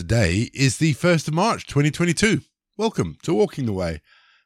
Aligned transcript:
Today 0.00 0.48
is 0.54 0.78
the 0.78 0.94
1st 0.94 1.28
of 1.28 1.34
March 1.34 1.66
2022. 1.66 2.40
Welcome 2.78 3.18
to 3.22 3.34
Walking 3.34 3.66
the 3.66 3.74
Way. 3.74 4.00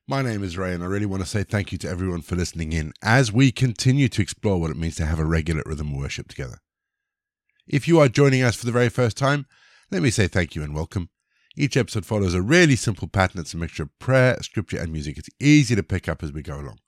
My 0.09 0.21
name 0.21 0.43
is 0.43 0.59
Ray, 0.59 0.75
and 0.75 0.83
I 0.83 0.87
really 0.87 1.07
want 1.07 1.23
to 1.23 1.29
say 1.29 1.45
thank 1.45 1.71
you 1.71 1.79
to 1.79 1.89
everyone 1.89 2.23
for 2.23 2.35
listening 2.35 2.73
in 2.73 2.93
as 3.05 3.31
we 3.31 3.53
continue 3.53 4.09
to 4.09 4.21
explore 4.21 4.61
what 4.61 4.73
it 4.73 4.77
means 4.77 4.97
to 4.97 5.07
have 5.07 5.21
a 5.21 5.25
regular 5.25 5.63
rhythm 5.65 5.93
of 5.93 5.99
worship 5.99 6.27
together. 6.27 6.59
If 7.69 7.87
you 7.87 8.01
are 8.01 8.09
joining 8.09 8.43
us 8.43 8.57
for 8.57 8.67
the 8.67 8.73
very 8.73 8.89
first 8.89 9.17
time, 9.17 9.47
let 9.93 10.03
me 10.03 10.11
say 10.11 10.27
thank 10.27 10.57
you 10.57 10.65
and 10.65 10.75
welcome. 10.75 11.09
Each 11.57 11.77
episode 11.77 12.05
follows 12.05 12.35
a 12.35 12.43
really 12.43 12.75
simple 12.75 13.07
pattern. 13.07 13.41
It's 13.41 13.55
a 13.55 13.57
mixture 13.57 13.85
of 13.85 13.97
prayer, 14.01 14.43
scripture, 14.43 14.81
and 14.81 14.91
music. 14.91 15.19
It's 15.19 15.31
easy 15.39 15.77
to 15.77 15.85
pick 15.85 16.09
up 16.09 16.25
as 16.25 16.33
we 16.33 16.43
go 16.43 16.57
along. 16.57 16.81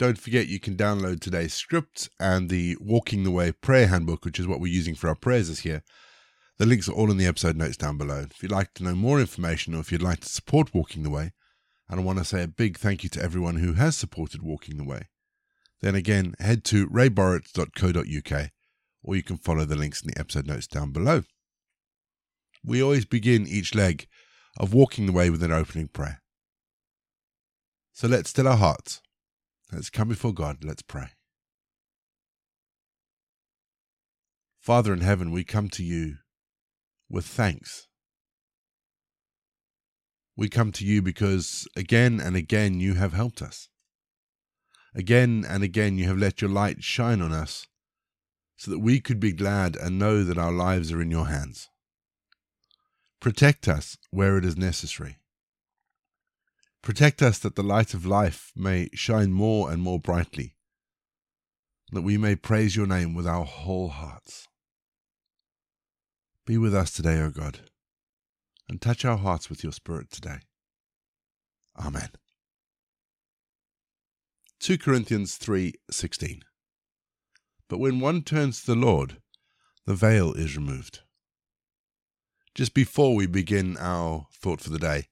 Don't 0.00 0.18
forget 0.18 0.48
you 0.48 0.58
can 0.58 0.76
download 0.76 1.20
today's 1.20 1.54
script 1.54 2.10
and 2.18 2.48
the 2.48 2.76
Walking 2.80 3.22
the 3.22 3.30
Way 3.30 3.52
prayer 3.52 3.86
handbook, 3.86 4.24
which 4.24 4.40
is 4.40 4.48
what 4.48 4.58
we're 4.58 4.72
using 4.72 4.96
for 4.96 5.06
our 5.06 5.14
prayers 5.14 5.48
this 5.48 5.64
year. 5.64 5.84
The 6.58 6.66
links 6.66 6.88
are 6.88 6.92
all 6.92 7.10
in 7.10 7.16
the 7.16 7.26
episode 7.26 7.56
notes 7.56 7.76
down 7.76 7.98
below. 7.98 8.26
If 8.30 8.42
you'd 8.42 8.52
like 8.52 8.74
to 8.74 8.84
know 8.84 8.94
more 8.94 9.20
information 9.20 9.74
or 9.74 9.80
if 9.80 9.90
you'd 9.90 10.02
like 10.02 10.20
to 10.20 10.28
support 10.28 10.74
Walking 10.74 11.02
the 11.02 11.10
Way, 11.10 11.32
and 11.88 12.00
I 12.00 12.02
want 12.02 12.18
to 12.18 12.24
say 12.24 12.42
a 12.42 12.48
big 12.48 12.78
thank 12.78 13.02
you 13.02 13.08
to 13.10 13.22
everyone 13.22 13.56
who 13.56 13.74
has 13.74 13.96
supported 13.96 14.42
Walking 14.42 14.76
the 14.76 14.84
Way, 14.84 15.08
then 15.80 15.94
again, 15.94 16.34
head 16.38 16.64
to 16.64 16.86
rayborrett.co.uk 16.88 18.50
or 19.02 19.16
you 19.16 19.22
can 19.22 19.36
follow 19.36 19.64
the 19.64 19.76
links 19.76 20.02
in 20.02 20.08
the 20.08 20.18
episode 20.18 20.46
notes 20.46 20.66
down 20.66 20.92
below. 20.92 21.22
We 22.64 22.82
always 22.82 23.04
begin 23.04 23.46
each 23.46 23.74
leg 23.74 24.06
of 24.56 24.72
Walking 24.72 25.06
the 25.06 25.12
Way 25.12 25.30
with 25.30 25.42
an 25.42 25.52
opening 25.52 25.88
prayer. 25.88 26.22
So 27.92 28.06
let's 28.06 28.30
still 28.30 28.48
our 28.48 28.56
hearts. 28.56 29.00
Let's 29.72 29.90
come 29.90 30.08
before 30.08 30.32
God. 30.32 30.62
Let's 30.62 30.82
pray. 30.82 31.08
Father 34.60 34.92
in 34.92 35.00
heaven, 35.00 35.32
we 35.32 35.42
come 35.42 35.68
to 35.70 35.82
you 35.82 36.18
with 37.12 37.26
thanks. 37.26 37.86
We 40.34 40.48
come 40.48 40.72
to 40.72 40.84
you 40.84 41.02
because 41.02 41.68
again 41.76 42.18
and 42.18 42.34
again 42.34 42.80
you 42.80 42.94
have 42.94 43.12
helped 43.12 43.42
us. 43.42 43.68
Again 44.94 45.44
and 45.46 45.62
again 45.62 45.98
you 45.98 46.06
have 46.08 46.16
let 46.16 46.40
your 46.40 46.50
light 46.50 46.82
shine 46.82 47.20
on 47.20 47.32
us 47.32 47.66
so 48.56 48.70
that 48.70 48.78
we 48.78 48.98
could 48.98 49.20
be 49.20 49.32
glad 49.32 49.76
and 49.76 49.98
know 49.98 50.24
that 50.24 50.38
our 50.38 50.52
lives 50.52 50.90
are 50.90 51.02
in 51.02 51.10
your 51.10 51.26
hands. 51.26 51.68
Protect 53.20 53.68
us 53.68 53.98
where 54.10 54.38
it 54.38 54.44
is 54.44 54.56
necessary. 54.56 55.18
Protect 56.82 57.22
us 57.22 57.38
that 57.40 57.54
the 57.54 57.62
light 57.62 57.92
of 57.94 58.06
life 58.06 58.52
may 58.56 58.88
shine 58.94 59.32
more 59.32 59.70
and 59.70 59.82
more 59.82 60.00
brightly, 60.00 60.56
that 61.92 62.02
we 62.02 62.16
may 62.16 62.34
praise 62.34 62.74
your 62.74 62.86
name 62.86 63.14
with 63.14 63.26
our 63.26 63.44
whole 63.44 63.90
hearts. 63.90 64.48
Be 66.44 66.58
with 66.58 66.74
us 66.74 66.90
today, 66.90 67.20
O 67.20 67.30
God, 67.30 67.60
and 68.68 68.80
touch 68.80 69.04
our 69.04 69.16
hearts 69.16 69.48
with 69.48 69.62
your 69.62 69.72
Spirit 69.72 70.10
today. 70.10 70.38
Amen. 71.78 72.10
2 74.58 74.76
Corinthians 74.76 75.38
3:16 75.38 76.42
But 77.68 77.78
when 77.78 78.00
one 78.00 78.22
turns 78.22 78.60
to 78.60 78.66
the 78.66 78.74
Lord, 78.74 79.22
the 79.86 79.94
veil 79.94 80.32
is 80.32 80.56
removed. 80.56 81.00
Just 82.56 82.74
before 82.74 83.14
we 83.14 83.26
begin 83.26 83.76
our 83.78 84.26
thought 84.32 84.60
for 84.60 84.70
the 84.70 84.80
day, 84.80 85.06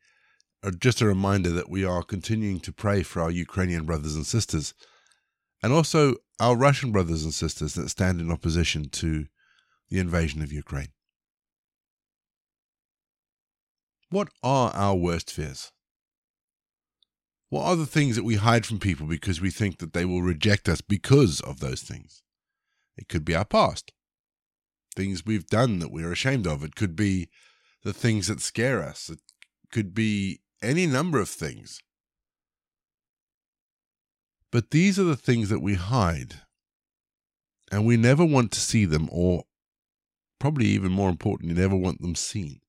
uh, 0.64 0.72
just 0.72 1.00
a 1.00 1.06
reminder 1.06 1.50
that 1.50 1.70
we 1.70 1.84
are 1.84 2.02
continuing 2.02 2.58
to 2.60 2.72
pray 2.72 3.04
for 3.04 3.22
our 3.22 3.30
Ukrainian 3.30 3.86
brothers 3.86 4.16
and 4.16 4.26
sisters, 4.26 4.74
and 5.62 5.72
also 5.72 6.16
our 6.40 6.56
Russian 6.56 6.90
brothers 6.90 7.22
and 7.22 7.32
sisters 7.32 7.74
that 7.74 7.88
stand 7.88 8.20
in 8.20 8.32
opposition 8.32 8.88
to 8.90 9.26
the 9.90 10.00
invasion 10.00 10.42
of 10.42 10.52
Ukraine. 10.52 10.92
What 14.11 14.28
are 14.42 14.72
our 14.72 14.97
worst 14.97 15.30
fears? 15.30 15.70
What 17.48 17.64
are 17.64 17.77
the 17.77 17.86
things 17.86 18.16
that 18.16 18.25
we 18.25 18.36
hide 18.36 18.66
from 18.66 18.80
people 18.80 19.06
because 19.06 19.41
we 19.41 19.50
think 19.50 19.78
that 19.78 19.92
they 19.92 20.05
will 20.05 20.22
reject 20.22 20.69
us 20.69 20.81
because 20.81 21.41
of 21.41 21.60
those 21.60 21.82
things? 21.82 22.22
It 22.97 23.09
could 23.09 23.25
be 23.25 23.37
our 23.37 23.44
past, 23.44 23.93
things 24.97 25.25
we've 25.25 25.47
done 25.47 25.78
that 25.78 25.93
we're 25.93 26.12
ashamed 26.12 26.47
of. 26.47 26.65
It 26.65 26.75
could 26.75 26.97
be 26.97 27.28
the 27.84 27.93
things 27.93 28.26
that 28.26 28.41
scare 28.41 28.82
us. 28.82 29.09
It 29.10 29.20
could 29.70 29.94
be 29.94 30.41
any 30.60 30.87
number 30.87 31.20
of 31.20 31.28
things. 31.28 31.81
But 34.50 34.72
these 34.72 34.99
are 34.99 35.04
the 35.04 35.16
things 35.16 35.49
that 35.50 35.60
we 35.60 35.75
hide, 35.75 36.34
and 37.70 37.87
we 37.87 37.97
never 37.97 38.25
want 38.25 38.50
to 38.53 38.60
see 38.60 38.84
them, 38.84 39.09
or 39.12 39.44
probably 40.41 40.66
even 40.66 40.91
more 40.91 41.09
important, 41.09 41.50
importantly, 41.50 41.62
never 41.62 41.76
want 41.76 42.00
them 42.00 42.16
seen. 42.16 42.60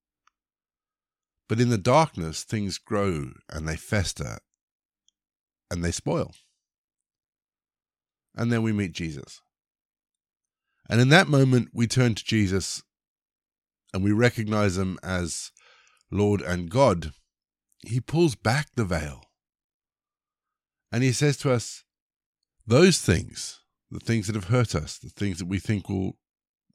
But 1.52 1.60
in 1.60 1.68
the 1.68 1.78
darkness, 1.78 2.44
things 2.44 2.78
grow 2.78 3.32
and 3.50 3.68
they 3.68 3.76
fester 3.76 4.38
and 5.70 5.84
they 5.84 5.92
spoil. 5.92 6.34
And 8.34 8.50
then 8.54 8.64
we 8.64 8.72
meet 8.72 8.94
Jesus. 8.94 9.42
And 10.90 11.02
in 11.02 11.10
that 11.10 11.28
moment, 11.28 11.72
we 11.74 11.88
turn 11.88 12.16
to 12.16 12.24
Jesus 12.24 12.84
and 13.94 14.02
we 14.02 14.14
recognize 14.14 14.78
him 14.78 14.98
as 15.04 15.52
Lord 16.10 16.40
and 16.40 16.70
God. 16.70 17.12
He 17.86 18.00
pulls 18.00 18.36
back 18.36 18.68
the 18.78 18.86
veil 18.86 19.22
and 20.90 21.04
he 21.04 21.12
says 21.12 21.36
to 21.40 21.52
us, 21.52 21.84
Those 22.66 23.02
things, 23.02 23.60
the 23.90 24.00
things 24.00 24.28
that 24.28 24.38
have 24.38 24.46
hurt 24.46 24.74
us, 24.74 24.98
the 24.98 25.10
things 25.10 25.40
that 25.40 25.50
we 25.50 25.60
think 25.60 25.90
will 25.90 26.14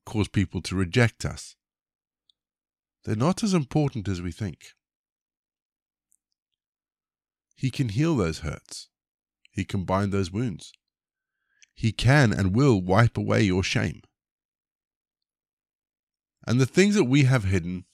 cause 0.04 0.28
people 0.28 0.60
to 0.60 0.76
reject 0.76 1.24
us, 1.24 1.55
they're 3.06 3.14
not 3.14 3.44
as 3.44 3.54
important 3.54 4.08
as 4.08 4.20
we 4.20 4.32
think. 4.32 4.72
He 7.54 7.70
can 7.70 7.90
heal 7.90 8.16
those 8.16 8.40
hurts. 8.40 8.88
He 9.52 9.64
can 9.64 9.84
bind 9.84 10.12
those 10.12 10.32
wounds. 10.32 10.72
He 11.72 11.92
can 11.92 12.32
and 12.32 12.54
will 12.54 12.82
wipe 12.82 13.16
away 13.16 13.42
your 13.42 13.62
shame. 13.62 14.02
And 16.48 16.60
the 16.60 16.66
things 16.66 16.96
that 16.96 17.04
we 17.04 17.24
have 17.24 17.44
hidden 17.44 17.84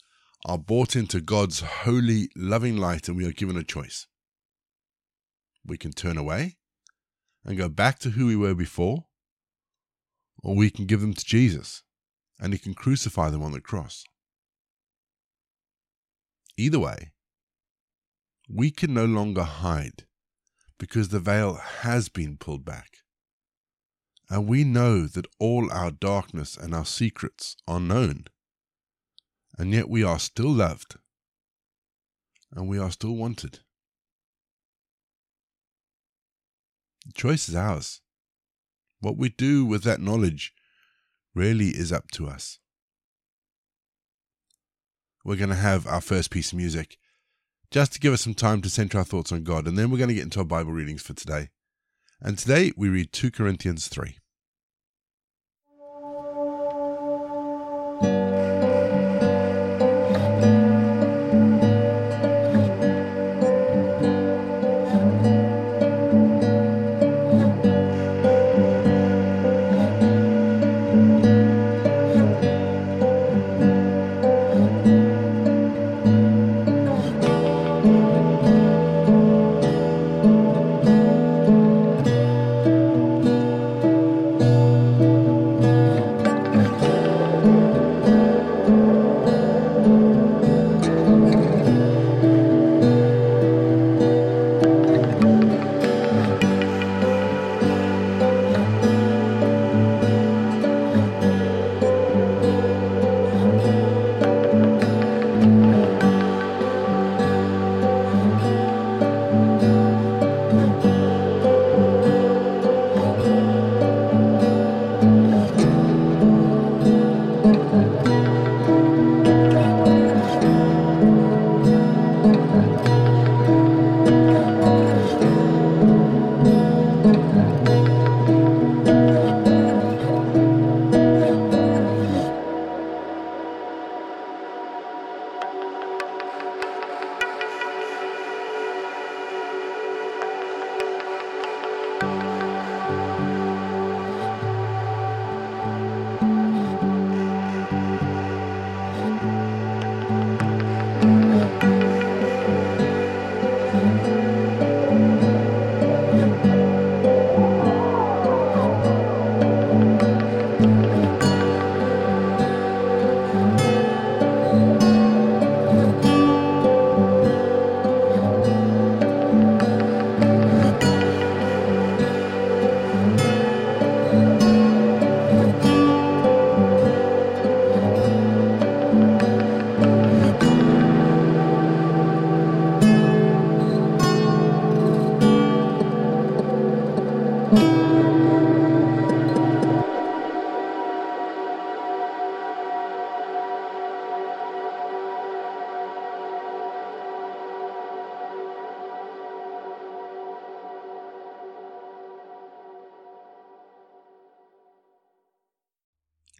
are 0.46 0.56
brought 0.56 0.96
into 0.96 1.20
God's 1.20 1.60
holy, 1.60 2.30
loving 2.34 2.78
light, 2.78 3.06
and 3.06 3.16
we 3.16 3.26
are 3.26 3.32
given 3.32 3.56
a 3.58 3.62
choice. 3.62 4.06
We 5.64 5.76
can 5.76 5.92
turn 5.92 6.16
away 6.16 6.56
and 7.44 7.58
go 7.58 7.68
back 7.68 7.98
to 8.00 8.10
who 8.10 8.26
we 8.26 8.36
were 8.36 8.54
before, 8.54 9.04
or 10.42 10.56
we 10.56 10.70
can 10.70 10.86
give 10.86 11.02
them 11.02 11.12
to 11.12 11.24
Jesus 11.24 11.82
and 12.40 12.54
He 12.54 12.58
can 12.58 12.72
crucify 12.72 13.28
them 13.28 13.42
on 13.42 13.52
the 13.52 13.60
cross. 13.60 14.04
Either 16.56 16.78
way, 16.78 17.12
we 18.48 18.70
can 18.70 18.92
no 18.92 19.04
longer 19.04 19.42
hide 19.42 20.04
because 20.78 21.08
the 21.08 21.20
veil 21.20 21.54
has 21.54 22.08
been 22.08 22.36
pulled 22.36 22.64
back. 22.64 22.98
And 24.28 24.46
we 24.46 24.64
know 24.64 25.06
that 25.06 25.26
all 25.38 25.70
our 25.70 25.90
darkness 25.90 26.56
and 26.56 26.74
our 26.74 26.84
secrets 26.84 27.56
are 27.66 27.80
known. 27.80 28.24
And 29.58 29.72
yet 29.72 29.88
we 29.88 30.02
are 30.02 30.18
still 30.18 30.50
loved. 30.50 30.96
And 32.50 32.68
we 32.68 32.78
are 32.78 32.90
still 32.90 33.14
wanted. 33.14 33.60
The 37.06 37.12
choice 37.12 37.48
is 37.48 37.54
ours. 37.54 38.00
What 39.00 39.16
we 39.16 39.28
do 39.28 39.64
with 39.64 39.82
that 39.84 40.00
knowledge 40.00 40.52
really 41.34 41.68
is 41.68 41.92
up 41.92 42.10
to 42.12 42.28
us 42.28 42.58
we're 45.24 45.36
going 45.36 45.50
to 45.50 45.56
have 45.56 45.86
our 45.86 46.00
first 46.00 46.30
piece 46.30 46.52
of 46.52 46.58
music 46.58 46.98
just 47.70 47.92
to 47.94 48.00
give 48.00 48.12
us 48.12 48.20
some 48.20 48.34
time 48.34 48.60
to 48.62 48.70
center 48.70 48.98
our 48.98 49.04
thoughts 49.04 49.32
on 49.32 49.44
God. 49.44 49.66
And 49.66 49.78
then 49.78 49.90
we're 49.90 49.98
going 49.98 50.08
to 50.08 50.14
get 50.14 50.24
into 50.24 50.40
our 50.40 50.44
Bible 50.44 50.72
readings 50.72 51.02
for 51.02 51.14
today. 51.14 51.48
And 52.20 52.38
today 52.38 52.72
we 52.76 52.88
read 52.88 53.12
2 53.12 53.30
Corinthians 53.30 53.88
3. 53.88 54.16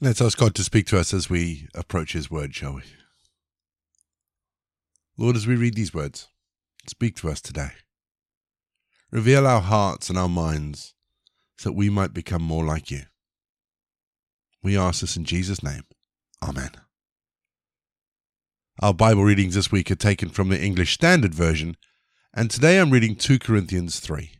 Let's 0.05 0.21
ask 0.21 0.37
God 0.37 0.57
to 0.57 0.65
speak 0.65 0.87
to 0.87 0.99
us 0.99 1.15
as 1.15 1.31
we 1.31 1.69
approach 1.77 2.13
His 2.13 2.29
word, 2.29 2.53
shall 2.53 2.75
we? 2.75 2.83
Lord, 5.17 5.37
as 5.37 5.47
we 5.47 5.55
read 5.55 5.75
these 5.75 5.95
words, 5.95 6.27
speak 6.89 7.15
to 7.19 7.31
us 7.31 7.41
today. 7.41 7.71
Reveal 9.13 9.47
our 9.47 9.61
hearts 9.61 10.09
and 10.09 10.19
our 10.19 10.29
minds 10.29 10.95
so 11.57 11.69
that 11.69 11.77
we 11.77 11.89
might 11.89 12.13
become 12.13 12.43
more 12.43 12.65
like 12.65 12.91
you. 12.91 13.03
We 14.61 14.77
ask 14.77 15.03
this 15.03 15.17
in 15.17 15.25
Jesus' 15.25 15.63
name. 15.63 15.85
Amen. 16.43 16.73
Our 18.81 18.95
Bible 18.95 19.23
readings 19.23 19.55
this 19.55 19.71
week 19.71 19.89
are 19.93 19.95
taken 19.95 20.31
from 20.31 20.49
the 20.49 20.61
English 20.61 20.95
Standard 20.95 21.33
Version, 21.33 21.77
and 22.35 22.51
today 22.51 22.81
I'm 22.81 22.91
reading 22.91 23.15
2 23.15 23.39
Corinthians 23.39 24.01
3. 24.01 24.33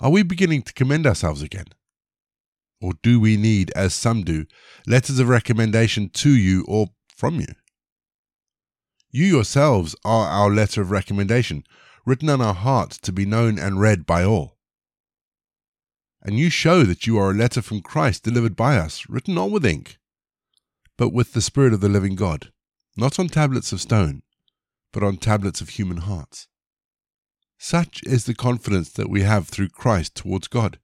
Are 0.00 0.10
we 0.10 0.24
beginning 0.24 0.62
to 0.62 0.72
commend 0.72 1.06
ourselves 1.06 1.42
again? 1.42 1.66
Or 2.80 2.92
do 3.02 3.18
we 3.18 3.36
need, 3.36 3.72
as 3.74 3.94
some 3.94 4.22
do, 4.22 4.46
letters 4.86 5.18
of 5.18 5.28
recommendation 5.28 6.10
to 6.10 6.30
you 6.30 6.64
or 6.68 6.88
from 7.16 7.40
you? 7.40 7.54
You 9.10 9.24
yourselves 9.24 9.96
are 10.04 10.28
our 10.28 10.50
letter 10.50 10.80
of 10.80 10.90
recommendation, 10.90 11.64
written 12.04 12.28
on 12.28 12.40
our 12.40 12.54
hearts 12.54 12.98
to 12.98 13.12
be 13.12 13.26
known 13.26 13.58
and 13.58 13.80
read 13.80 14.06
by 14.06 14.22
all. 14.22 14.58
And 16.22 16.38
you 16.38 16.50
show 16.50 16.84
that 16.84 17.06
you 17.06 17.18
are 17.18 17.30
a 17.30 17.34
letter 17.34 17.62
from 17.62 17.80
Christ 17.80 18.22
delivered 18.22 18.54
by 18.54 18.76
us, 18.76 19.08
written 19.08 19.34
not 19.34 19.50
with 19.50 19.64
ink, 19.64 19.98
but 20.96 21.12
with 21.12 21.32
the 21.32 21.40
Spirit 21.40 21.72
of 21.72 21.80
the 21.80 21.88
living 21.88 22.16
God, 22.16 22.52
not 22.96 23.18
on 23.18 23.28
tablets 23.28 23.72
of 23.72 23.80
stone, 23.80 24.22
but 24.92 25.02
on 25.02 25.16
tablets 25.16 25.60
of 25.60 25.70
human 25.70 25.98
hearts. 25.98 26.48
Such 27.58 28.02
is 28.04 28.24
the 28.24 28.34
confidence 28.34 28.90
that 28.90 29.10
we 29.10 29.22
have 29.22 29.48
through 29.48 29.70
Christ 29.70 30.14
towards 30.14 30.48
God. 30.48 30.78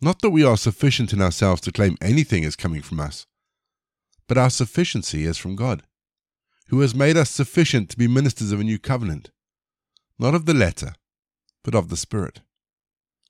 Not 0.00 0.22
that 0.22 0.30
we 0.30 0.42
are 0.42 0.56
sufficient 0.56 1.12
in 1.12 1.20
ourselves 1.20 1.60
to 1.62 1.72
claim 1.72 1.98
anything 2.00 2.44
as 2.44 2.56
coming 2.56 2.80
from 2.80 3.00
us, 3.00 3.26
but 4.26 4.38
our 4.38 4.48
sufficiency 4.48 5.24
is 5.24 5.36
from 5.36 5.56
God, 5.56 5.82
who 6.68 6.80
has 6.80 6.94
made 6.94 7.16
us 7.16 7.30
sufficient 7.30 7.90
to 7.90 7.98
be 7.98 8.08
ministers 8.08 8.50
of 8.50 8.60
a 8.60 8.64
new 8.64 8.78
covenant, 8.78 9.30
not 10.18 10.34
of 10.34 10.46
the 10.46 10.54
letter, 10.54 10.94
but 11.62 11.74
of 11.74 11.90
the 11.90 11.96
Spirit. 11.96 12.40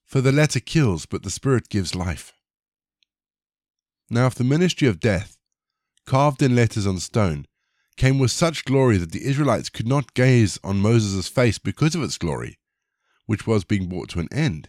For 0.05 0.20
the 0.20 0.32
letter 0.32 0.61
kills, 0.61 1.06
but 1.06 1.22
the 1.22 1.31
Spirit 1.31 1.69
gives 1.69 1.94
life. 1.94 2.32
Now, 4.08 4.26
if 4.26 4.34
the 4.34 4.44
ministry 4.44 4.87
of 4.87 5.00
death, 5.00 5.37
carved 6.06 6.43
in 6.43 6.55
letters 6.55 6.87
on 6.87 6.99
stone, 6.99 7.46
came 7.96 8.19
with 8.19 8.31
such 8.31 8.64
glory 8.64 8.96
that 8.96 9.12
the 9.12 9.25
Israelites 9.25 9.69
could 9.69 9.87
not 9.87 10.14
gaze 10.14 10.58
on 10.62 10.78
Moses' 10.78 11.28
face 11.28 11.58
because 11.58 11.94
of 11.94 12.02
its 12.02 12.19
glory, 12.19 12.58
which 13.26 13.46
was 13.46 13.64
being 13.64 13.88
brought 13.88 14.08
to 14.11 14.20
an 14.20 14.28
end, 14.32 14.69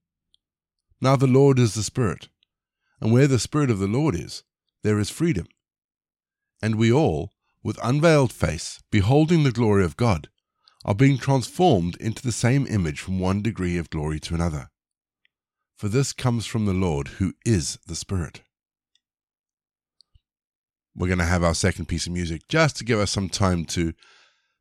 Now 1.01 1.15
the 1.15 1.25
Lord 1.25 1.57
is 1.57 1.73
the 1.73 1.81
Spirit, 1.81 2.29
and 3.01 3.11
where 3.11 3.27
the 3.27 3.39
Spirit 3.39 3.71
of 3.71 3.79
the 3.79 3.87
Lord 3.87 4.13
is, 4.13 4.43
there 4.83 4.99
is 4.99 5.09
freedom. 5.09 5.47
And 6.61 6.75
we 6.75 6.91
all, 6.91 7.31
with 7.63 7.79
unveiled 7.83 8.31
face, 8.31 8.83
beholding 8.91 9.43
the 9.43 9.51
glory 9.51 9.83
of 9.83 9.97
God, 9.97 10.29
are 10.85 10.93
being 10.93 11.17
transformed 11.17 11.95
into 11.97 12.21
the 12.21 12.31
same 12.31 12.67
image 12.67 12.99
from 12.99 13.19
one 13.19 13.41
degree 13.41 13.77
of 13.77 13.89
glory 13.89 14.19
to 14.19 14.35
another. 14.35 14.69
For 15.75 15.87
this 15.87 16.13
comes 16.13 16.45
from 16.45 16.67
the 16.67 16.73
Lord, 16.73 17.07
who 17.07 17.33
is 17.43 17.79
the 17.87 17.95
Spirit. 17.95 18.41
We're 20.95 21.07
going 21.07 21.19
to 21.19 21.25
have 21.25 21.43
our 21.43 21.55
second 21.55 21.85
piece 21.87 22.05
of 22.05 22.13
music 22.13 22.43
just 22.47 22.77
to 22.77 22.85
give 22.85 22.99
us 22.99 23.09
some 23.09 23.29
time 23.29 23.65
to 23.65 23.93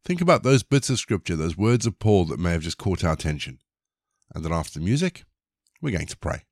think 0.07 0.23
about 0.23 0.43
those 0.43 0.63
bits 0.63 0.89
of 0.89 0.99
scripture, 0.99 1.37
those 1.37 1.57
words 1.59 1.85
of 1.85 1.99
Paul 1.99 2.25
that 2.27 2.41
may 2.41 2.53
have 2.53 2.63
just 2.63 2.79
caught 2.79 3.05
our 3.05 3.13
attention. 3.13 3.59
And 4.35 4.43
then 4.43 4.53
after 4.53 4.79
the 4.79 4.85
music, 4.85 5.25
we're 5.81 5.97
going 5.97 6.07
to 6.07 6.17
pray. 6.17 6.43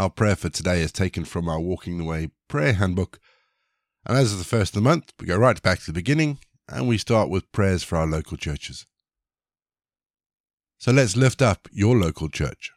Our 0.00 0.08
prayer 0.08 0.34
for 0.34 0.48
today 0.48 0.80
is 0.80 0.92
taken 0.92 1.26
from 1.26 1.46
our 1.46 1.60
Walking 1.60 1.98
the 1.98 2.04
Way 2.04 2.30
prayer 2.48 2.72
handbook. 2.72 3.20
And 4.06 4.16
as 4.16 4.32
is 4.32 4.38
the 4.38 4.46
first 4.46 4.70
of 4.70 4.82
the 4.82 4.88
month, 4.88 5.12
we 5.20 5.26
go 5.26 5.36
right 5.36 5.60
back 5.60 5.80
to 5.80 5.84
the 5.84 5.92
beginning 5.92 6.38
and 6.66 6.88
we 6.88 6.96
start 6.96 7.28
with 7.28 7.52
prayers 7.52 7.82
for 7.82 7.98
our 7.98 8.06
local 8.06 8.38
churches. 8.38 8.86
So 10.78 10.90
let's 10.90 11.18
lift 11.18 11.42
up 11.42 11.68
your 11.70 11.98
local 11.98 12.30
church, 12.30 12.72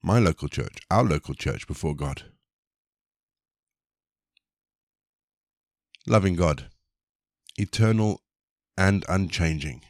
my 0.00 0.20
local 0.20 0.46
church, 0.46 0.78
our 0.92 1.02
local 1.02 1.34
church 1.34 1.66
before 1.66 1.96
God. 1.96 2.22
Loving 6.06 6.36
God, 6.36 6.68
eternal 7.56 8.22
and 8.76 9.04
unchanging, 9.08 9.82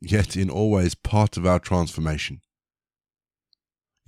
yet 0.00 0.36
in 0.36 0.50
always 0.50 0.96
part 0.96 1.36
of 1.36 1.46
our 1.46 1.60
transformation. 1.60 2.40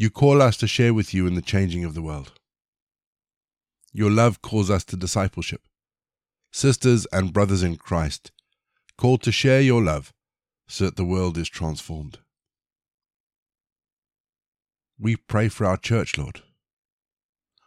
You 0.03 0.11
call 0.11 0.43
us 0.43 0.57
to 0.57 0.67
share 0.67 0.93
with 0.93 1.15
you 1.15 1.29
in 1.29 1.37
the 1.37 1.41
changing 1.41 1.85
of 1.85 1.95
the 1.95 2.03
world. 2.03 2.33
Your 3.93 4.11
love 4.11 4.43
calls 4.43 4.69
us 4.69 4.83
to 4.87 4.97
discipleship. 4.97 5.63
Sisters 6.51 7.07
and 7.13 7.33
brothers 7.33 7.63
in 7.63 7.77
Christ, 7.77 8.33
called 8.99 9.23
to 9.23 9.31
share 9.31 9.61
your 9.61 9.81
love 9.81 10.13
so 10.67 10.87
that 10.87 10.97
the 10.97 11.05
world 11.05 11.39
is 11.39 11.49
transformed. 11.49 12.19
We 14.99 15.15
pray 15.15 15.49
for 15.49 15.67
our 15.67 15.77
church, 15.77 16.19
Lord, 16.19 16.43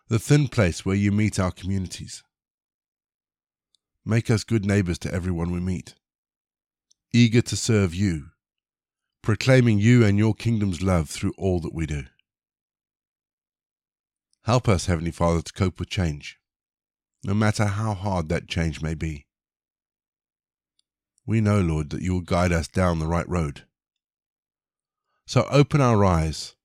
the 0.09 0.19
thin 0.19 0.49
place 0.49 0.85
where 0.85 0.97
you 0.97 1.13
meet 1.13 1.39
our 1.39 1.51
communities 1.51 2.21
Make 4.03 4.29
us 4.29 4.43
good 4.43 4.65
neighbors 4.65 4.99
to 4.99 5.13
everyone 5.13 5.51
we 5.53 5.61
meet, 5.61 5.95
eager 7.13 7.41
to 7.43 7.55
serve 7.55 7.95
you, 7.95 8.31
proclaiming 9.21 9.79
you 9.79 10.03
and 10.03 10.17
your 10.17 10.33
kingdom's 10.33 10.81
love 10.81 11.09
through 11.09 11.33
all 11.37 11.61
that 11.61 11.73
we 11.73 11.85
do. 11.85 12.03
Help 14.45 14.69
us, 14.69 14.85
Heavenly 14.85 15.09
Father, 15.09 15.41
to 15.41 15.53
cope 15.53 15.79
with 15.79 15.89
change, 15.89 16.37
no 17.23 17.33
matter 17.33 17.65
how 17.65 17.95
hard 17.95 18.29
that 18.29 18.47
change 18.47 18.79
may 18.79 18.93
be. 18.93 19.25
We 21.25 21.41
know, 21.41 21.61
Lord, 21.61 21.89
that 21.89 22.03
you 22.03 22.13
will 22.13 22.21
guide 22.21 22.51
us 22.51 22.67
down 22.67 22.99
the 22.99 23.07
right 23.07 23.27
road. 23.27 23.63
So 25.25 25.47
open 25.49 25.81
our 25.81 26.05
eyes 26.05 26.55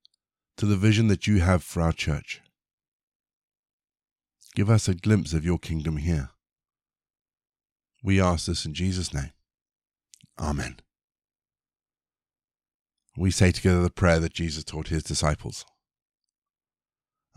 to 0.59 0.67
the 0.67 0.77
vision 0.77 1.07
that 1.07 1.27
you 1.27 1.41
have 1.41 1.63
for 1.63 1.81
our 1.81 1.95
church. 1.95 2.43
Give 4.55 4.69
us 4.69 4.87
a 4.87 4.95
glimpse 4.95 5.33
of 5.33 5.47
your 5.47 5.59
kingdom 5.59 5.97
here. 5.97 6.29
We 8.03 8.21
ask 8.21 8.45
this 8.45 8.67
in 8.67 8.75
Jesus' 8.75 9.15
name. 9.15 9.33
Amen. 10.39 10.81
We 13.17 13.31
say 13.31 13.53
together 13.53 13.83
the 13.83 13.89
prayer 13.89 14.21
that 14.21 14.35
Jesus 14.35 14.65
taught 14.65 14.89
his 14.89 15.03
disciples 15.03 15.65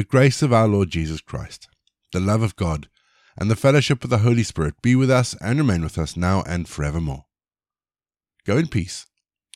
The 0.00 0.04
grace 0.04 0.40
of 0.40 0.50
our 0.50 0.66
Lord 0.66 0.88
Jesus 0.88 1.20
Christ, 1.20 1.68
the 2.14 2.20
love 2.20 2.40
of 2.40 2.56
God, 2.56 2.88
and 3.36 3.50
the 3.50 3.54
fellowship 3.54 4.02
of 4.02 4.08
the 4.08 4.20
Holy 4.20 4.42
Spirit 4.42 4.80
be 4.80 4.96
with 4.96 5.10
us 5.10 5.36
and 5.42 5.58
remain 5.58 5.82
with 5.82 5.98
us 5.98 6.16
now 6.16 6.42
and 6.46 6.66
forevermore. 6.66 7.26
Go 8.46 8.56
in 8.56 8.68
peace 8.68 9.04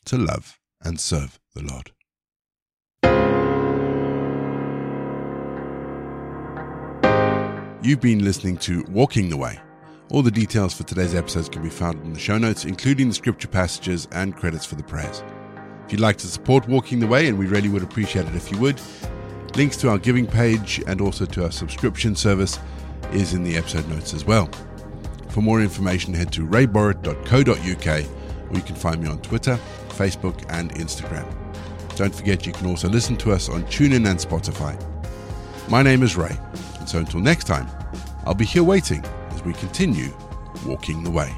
to 0.04 0.18
love 0.18 0.58
and 0.82 1.00
serve 1.00 1.40
the 1.54 1.62
Lord. 1.62 1.92
You've 7.82 8.02
been 8.02 8.22
listening 8.22 8.58
to 8.58 8.84
Walking 8.90 9.30
the 9.30 9.38
Way 9.38 9.58
all 10.10 10.20
the 10.20 10.30
details 10.30 10.74
for 10.74 10.82
today's 10.82 11.14
episodes 11.14 11.48
can 11.48 11.62
be 11.62 11.70
found 11.70 12.04
in 12.04 12.12
the 12.12 12.20
show 12.20 12.36
notes, 12.36 12.66
including 12.66 13.08
the 13.08 13.14
scripture 13.14 13.48
passages 13.48 14.08
and 14.12 14.36
credits 14.36 14.66
for 14.66 14.74
the 14.74 14.82
prayers. 14.82 15.24
If 15.86 15.92
you'd 15.92 16.02
like 16.02 16.18
to 16.18 16.26
support 16.26 16.68
Walking 16.68 17.00
the 17.00 17.06
Way, 17.06 17.28
and 17.28 17.38
we 17.38 17.46
really 17.46 17.70
would 17.70 17.82
appreciate 17.82 18.26
it 18.26 18.34
if 18.34 18.52
you 18.52 18.58
would, 18.58 18.78
links 19.56 19.76
to 19.78 19.88
our 19.88 19.98
giving 19.98 20.26
page 20.26 20.82
and 20.86 21.00
also 21.00 21.24
to 21.26 21.44
our 21.44 21.50
subscription 21.50 22.16
service 22.16 22.58
is 23.12 23.34
in 23.34 23.44
the 23.44 23.56
episode 23.56 23.88
notes 23.88 24.14
as 24.14 24.24
well. 24.24 24.48
For 25.28 25.42
more 25.42 25.60
information, 25.60 26.14
head 26.14 26.32
to 26.32 26.46
rayborrett.co.uk 26.46 28.50
or 28.50 28.56
you 28.56 28.62
can 28.62 28.76
find 28.76 29.02
me 29.02 29.08
on 29.08 29.18
Twitter, 29.20 29.58
Facebook, 29.88 30.44
and 30.48 30.72
Instagram. 30.74 31.26
Don't 31.96 32.14
forget 32.14 32.46
you 32.46 32.52
can 32.52 32.66
also 32.66 32.88
listen 32.88 33.16
to 33.18 33.32
us 33.32 33.48
on 33.48 33.62
TuneIn 33.64 34.08
and 34.08 34.18
Spotify. 34.18 34.78
My 35.68 35.82
name 35.82 36.02
is 36.02 36.16
Ray, 36.16 36.36
and 36.78 36.88
so 36.88 36.98
until 36.98 37.20
next 37.20 37.44
time, 37.44 37.68
I'll 38.26 38.34
be 38.34 38.44
here 38.44 38.64
waiting 38.64 39.04
as 39.30 39.44
we 39.44 39.52
continue 39.54 40.12
walking 40.66 41.04
the 41.04 41.10
way. 41.10 41.32